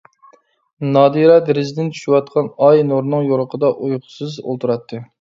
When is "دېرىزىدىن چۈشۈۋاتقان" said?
1.51-2.51